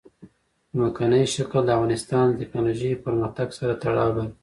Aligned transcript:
ځمکنی 0.75 1.23
شکل 1.35 1.61
د 1.65 1.69
افغانستان 1.77 2.25
د 2.29 2.33
تکنالوژۍ 2.41 2.91
پرمختګ 3.05 3.47
سره 3.59 3.73
تړاو 3.83 4.11
لري. 4.17 4.31